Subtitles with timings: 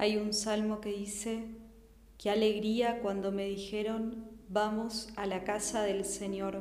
[0.00, 1.44] Hay un salmo que dice,
[2.18, 6.60] qué alegría cuando me dijeron, vamos a la casa del Señor.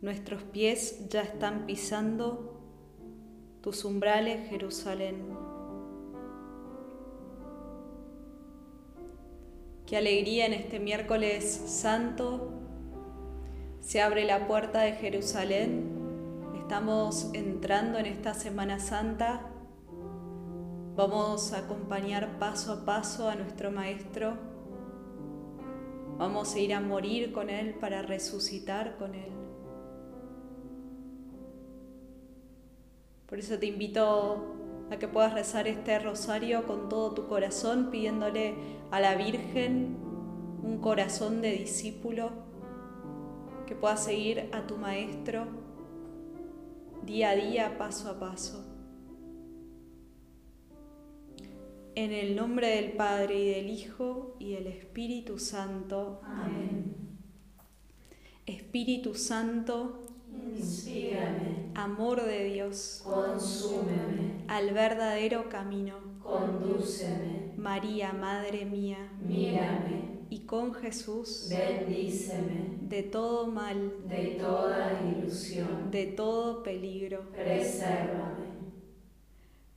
[0.00, 2.58] Nuestros pies ya están pisando
[3.60, 5.26] tus umbrales, Jerusalén.
[9.84, 12.50] Qué alegría en este miércoles santo.
[13.80, 15.92] Se abre la puerta de Jerusalén.
[16.56, 19.50] Estamos entrando en esta Semana Santa
[20.96, 24.34] Vamos a acompañar paso a paso a nuestro Maestro.
[26.18, 29.32] Vamos a ir a morir con Él para resucitar con Él.
[33.26, 34.54] Por eso te invito
[34.92, 38.54] a que puedas rezar este rosario con todo tu corazón, pidiéndole
[38.92, 39.96] a la Virgen
[40.62, 42.30] un corazón de discípulo,
[43.66, 45.46] que pueda seguir a tu Maestro
[47.04, 48.73] día a día, paso a paso.
[51.96, 56.20] En el nombre del Padre y del Hijo y del Espíritu Santo.
[56.24, 56.96] Amén.
[58.46, 60.02] Espíritu Santo,
[60.56, 61.70] inspírame.
[61.76, 64.44] Amor de Dios, consúmeme.
[64.48, 67.52] Al verdadero camino, condúceme.
[67.56, 70.24] María, Madre mía, mírame.
[70.30, 72.76] Y con Jesús, bendíceme.
[72.88, 78.52] De todo mal, de toda ilusión, de todo peligro, presérvame.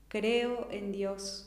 [0.08, 1.47] Creo en Dios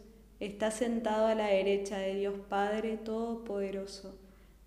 [0.41, 4.17] está sentado a la derecha de Dios Padre Todopoderoso.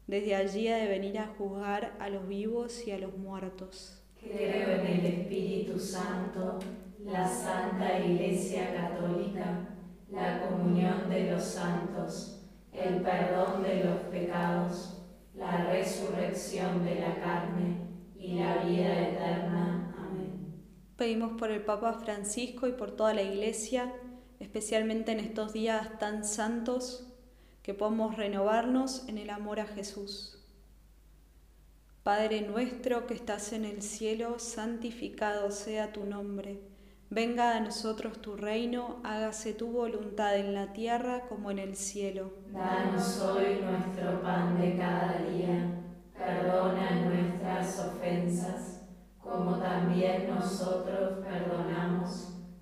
[0.06, 4.00] Desde allí ha de venir a juzgar a los vivos y a los muertos.
[4.20, 6.60] Creo en el Espíritu Santo,
[7.04, 9.68] la Santa Iglesia Católica,
[10.12, 15.02] la comunión de los santos, el perdón de los pecados,
[15.34, 17.78] la resurrección de la carne
[18.16, 19.92] y la vida eterna.
[19.98, 20.54] Amén.
[20.96, 23.92] Pedimos por el Papa Francisco y por toda la Iglesia
[24.44, 27.10] especialmente en estos días tan santos,
[27.62, 30.38] que podamos renovarnos en el amor a Jesús.
[32.02, 36.60] Padre nuestro que estás en el cielo, santificado sea tu nombre.
[37.08, 42.30] Venga a nosotros tu reino, hágase tu voluntad en la tierra como en el cielo.
[42.52, 45.80] Danos hoy nuestro pan de cada día.
[46.18, 48.82] Perdona nuestras ofensas,
[49.18, 52.33] como también nosotros perdonamos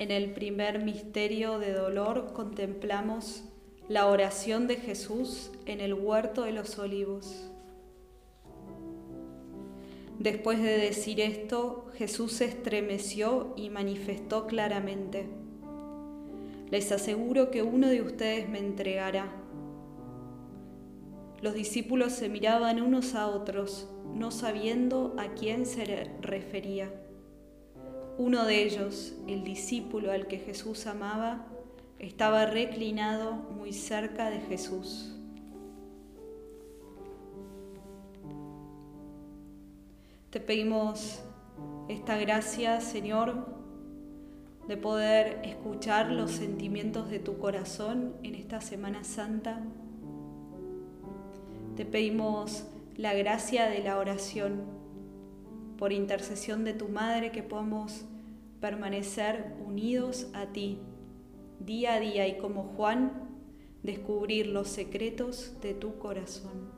[0.00, 3.44] En el primer misterio de dolor contemplamos
[3.86, 7.50] la oración de Jesús en el huerto de los olivos.
[10.18, 15.28] Después de decir esto, Jesús se estremeció y manifestó claramente,
[16.70, 19.30] les aseguro que uno de ustedes me entregará.
[21.42, 26.90] Los discípulos se miraban unos a otros, no sabiendo a quién se refería.
[28.20, 31.46] Uno de ellos, el discípulo al que Jesús amaba,
[31.98, 35.16] estaba reclinado muy cerca de Jesús.
[40.28, 41.20] Te pedimos
[41.88, 43.46] esta gracia, Señor,
[44.68, 49.62] de poder escuchar los sentimientos de tu corazón en esta Semana Santa.
[51.74, 52.66] Te pedimos
[52.98, 54.79] la gracia de la oración
[55.80, 58.04] por intercesión de tu Madre, que podamos
[58.60, 60.78] permanecer unidos a ti
[61.60, 63.12] día a día y como Juan,
[63.82, 66.70] descubrir los secretos de tu corazón.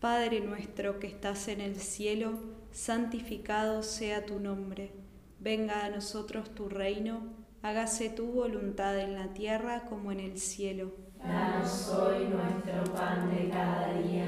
[0.00, 2.38] Padre nuestro que estás en el cielo,
[2.72, 4.92] santificado sea tu nombre.
[5.40, 7.22] Venga a nosotros tu reino,
[7.62, 10.92] hágase tu voluntad en la tierra como en el cielo.
[11.26, 14.26] Danos hoy nuestro pan de cada día.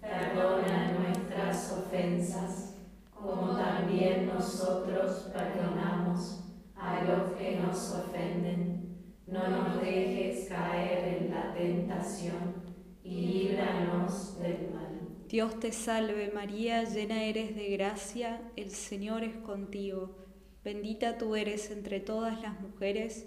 [0.00, 2.76] Perdona nuestras ofensas,
[3.10, 6.44] como también nosotros perdonamos
[6.76, 8.96] a los que nos ofenden.
[9.26, 12.62] No nos dejes caer en la tentación
[13.02, 15.00] y líbranos del mal.
[15.28, 20.14] Dios te salve María, llena eres de gracia, el Señor es contigo.
[20.62, 23.26] Bendita tú eres entre todas las mujeres,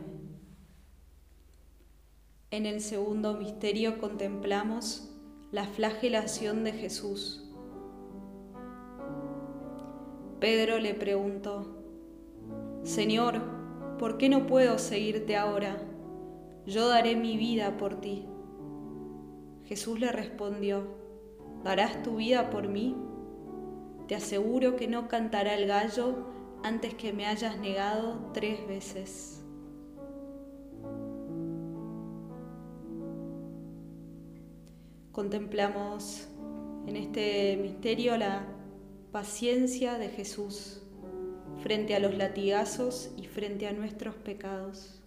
[2.51, 5.09] En el segundo misterio contemplamos
[5.53, 7.49] la flagelación de Jesús.
[10.41, 11.81] Pedro le preguntó,
[12.83, 13.39] Señor,
[13.97, 15.81] ¿por qué no puedo seguirte ahora?
[16.65, 18.27] Yo daré mi vida por ti.
[19.63, 20.97] Jesús le respondió,
[21.63, 22.97] ¿darás tu vida por mí?
[24.09, 26.25] Te aseguro que no cantará el gallo
[26.63, 29.40] antes que me hayas negado tres veces.
[35.11, 36.29] Contemplamos
[36.87, 38.47] en este misterio la
[39.11, 40.81] paciencia de Jesús
[41.61, 45.03] frente a los latigazos y frente a nuestros pecados.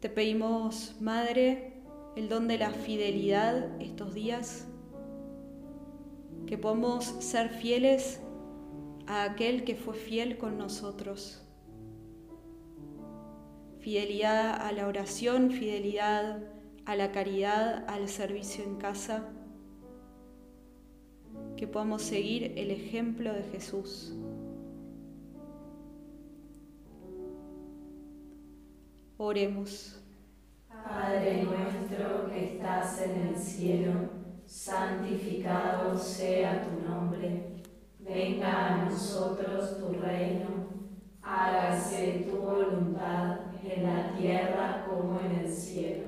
[0.00, 1.82] Te pedimos, Madre,
[2.14, 4.68] el don de la fidelidad estos días,
[6.46, 8.20] que podamos ser fieles
[9.06, 11.42] a aquel que fue fiel con nosotros.
[13.80, 16.57] Fidelidad a la oración, fidelidad
[16.88, 19.28] a la caridad, al servicio en casa,
[21.54, 24.14] que podamos seguir el ejemplo de Jesús.
[29.18, 30.02] Oremos.
[30.82, 33.92] Padre nuestro que estás en el cielo,
[34.46, 37.64] santificado sea tu nombre,
[37.98, 40.70] venga a nosotros tu reino,
[41.20, 46.07] hágase tu voluntad en la tierra como en el cielo.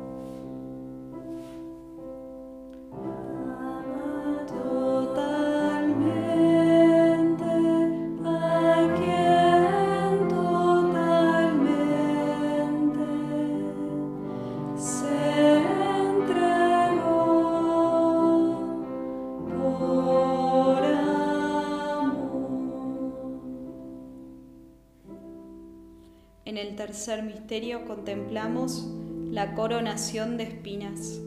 [26.75, 28.87] Tercer misterio contemplamos
[29.29, 31.21] la coronación de espinas.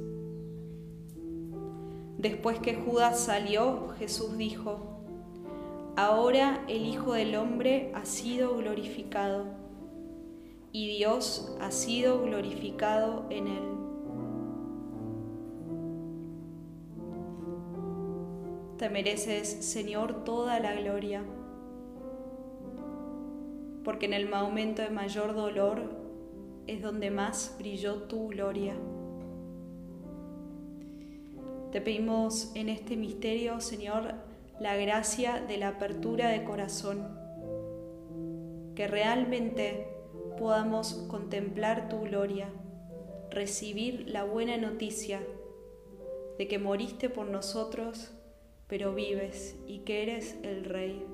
[2.18, 5.00] Después que Judas salió, Jesús dijo,
[5.96, 9.46] Ahora el Hijo del Hombre ha sido glorificado
[10.72, 13.64] y Dios ha sido glorificado en él.
[18.78, 21.22] Te mereces, Señor, toda la gloria
[23.94, 25.80] porque en el momento de mayor dolor
[26.66, 28.74] es donde más brilló tu gloria.
[31.70, 34.14] Te pedimos en este misterio, Señor,
[34.58, 37.06] la gracia de la apertura de corazón,
[38.74, 39.86] que realmente
[40.38, 42.48] podamos contemplar tu gloria,
[43.30, 45.20] recibir la buena noticia
[46.36, 48.10] de que moriste por nosotros,
[48.66, 51.13] pero vives y que eres el Rey.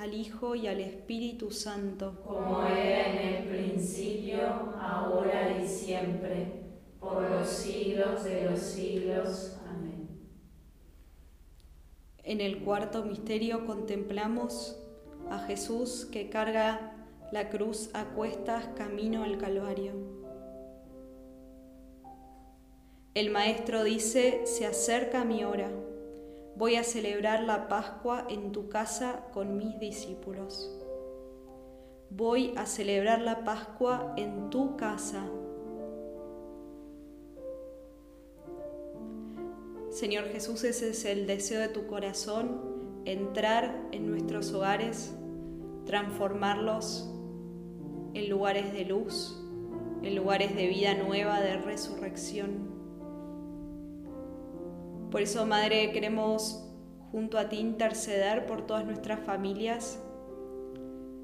[0.00, 2.22] al Hijo y al Espíritu Santo.
[2.26, 4.40] Como era en el principio,
[4.80, 6.46] ahora y siempre,
[6.98, 9.58] por los siglos de los siglos.
[9.68, 10.08] Amén.
[12.22, 14.80] En el cuarto misterio contemplamos
[15.28, 16.96] a Jesús que carga
[17.30, 19.92] la cruz a cuestas camino al Calvario.
[23.12, 25.70] El Maestro dice, se acerca mi hora
[26.60, 30.70] voy a celebrar la Pascua en tu casa con mis discípulos.
[32.10, 35.24] Voy a celebrar la Pascua en tu casa.
[39.88, 45.14] Señor Jesús, ese es el deseo de tu corazón, entrar en nuestros hogares,
[45.86, 47.10] transformarlos
[48.12, 49.42] en lugares de luz,
[50.02, 52.79] en lugares de vida nueva, de resurrección.
[55.10, 56.64] Por eso, Madre, queremos
[57.10, 60.00] junto a ti interceder por todas nuestras familias,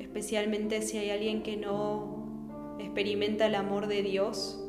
[0.00, 4.60] especialmente si hay alguien que no experimenta el amor de Dios,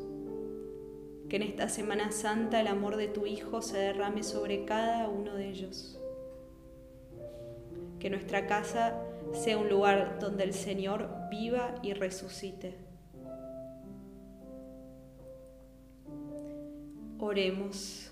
[1.30, 5.34] que en esta Semana Santa el amor de tu Hijo se derrame sobre cada uno
[5.34, 5.99] de ellos.
[7.99, 9.01] Que nuestra casa
[9.34, 12.77] sea un lugar donde el Señor viva y resucite.
[17.17, 18.12] Oremos.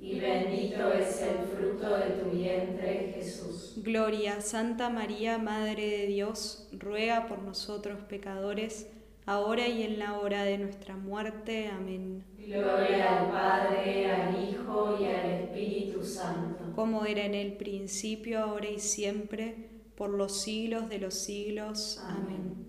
[0.00, 3.74] y bendito es el fruto de tu vientre, Jesús.
[3.78, 8.86] Gloria, Santa María, Madre de Dios, ruega por nosotros pecadores,
[9.26, 11.68] ahora y en la hora de nuestra muerte.
[11.68, 12.24] Amén.
[12.38, 16.72] Gloria al Padre, al Hijo y al Espíritu Santo.
[16.74, 22.00] Como era en el principio, ahora y siempre, por los siglos de los siglos.
[22.04, 22.67] Amén.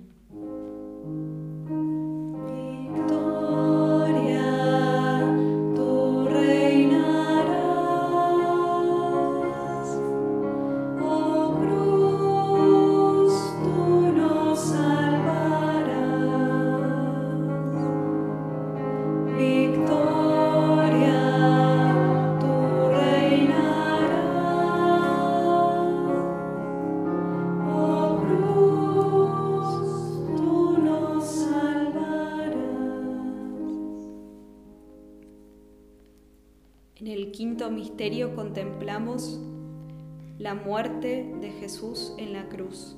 [40.37, 42.95] La muerte de Jesús en la cruz.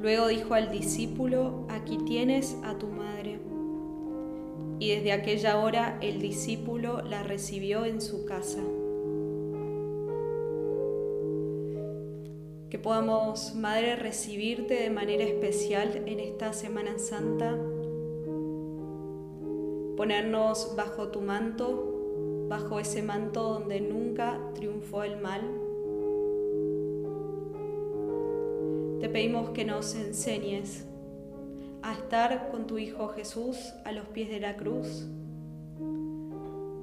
[0.00, 3.38] Luego dijo al discípulo, aquí tienes a tu madre.
[4.78, 8.62] Y desde aquella hora el discípulo la recibió en su casa.
[12.70, 17.56] Que podamos, Madre, recibirte de manera especial en esta Semana Santa
[19.96, 21.93] ponernos bajo tu manto,
[22.48, 25.42] bajo ese manto donde nunca triunfó el mal.
[29.00, 30.86] Te pedimos que nos enseñes
[31.82, 35.06] a estar con tu Hijo Jesús a los pies de la cruz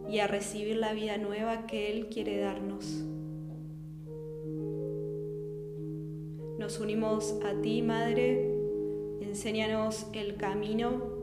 [0.10, 3.04] y a recibir la vida nueva que Él quiere darnos.
[6.60, 8.54] Nos unimos a ti, Madre,
[9.22, 11.22] enséñanos el camino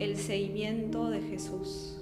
[0.00, 2.01] el seguimiento de Jesús.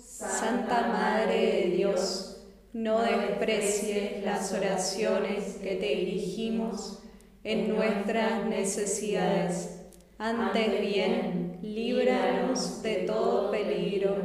[0.21, 7.01] Santa Madre de Dios, no desprecies las oraciones que te dirigimos
[7.43, 9.81] en nuestras necesidades.
[10.19, 14.15] Antes bien, líbranos de todo peligro,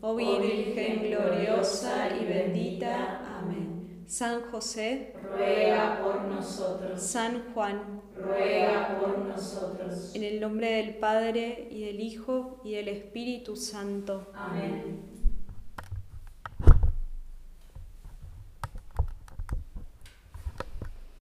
[0.00, 3.38] oh Virgen gloriosa y bendita.
[3.40, 4.04] Amén.
[4.06, 7.02] San José, ruega por nosotros.
[7.02, 10.14] San Juan, ruega por nosotros.
[10.14, 14.30] En el nombre del Padre, y del Hijo, y del Espíritu Santo.
[14.32, 15.09] Amén.